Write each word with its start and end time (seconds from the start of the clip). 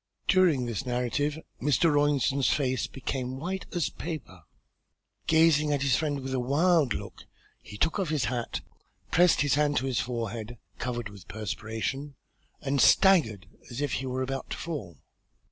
During 0.27 0.65
this 0.65 0.83
narrative 0.83 1.37
Mr. 1.61 1.93
Rawlinson's 1.93 2.49
face 2.49 2.87
became 2.87 3.37
white 3.37 3.67
as 3.71 3.91
paper. 3.91 4.41
Gazing 5.27 5.71
at 5.71 5.83
his 5.83 5.95
friend 5.95 6.21
with 6.21 6.33
a 6.33 6.39
wild 6.39 6.95
look, 6.95 7.27
he 7.61 7.77
took 7.77 7.99
off 7.99 8.09
his 8.09 8.25
hat, 8.25 8.61
pressed 9.11 9.41
his 9.41 9.53
hand 9.53 9.77
to 9.77 9.85
his 9.85 9.99
forehead, 9.99 10.57
covered 10.79 11.09
with 11.09 11.27
perspiration, 11.27 12.15
and 12.61 12.81
staggered 12.81 13.45
as 13.69 13.79
if 13.79 13.91
he 13.93 14.07
were 14.07 14.23
about 14.23 14.49
to 14.49 14.57
fall. 14.57 14.97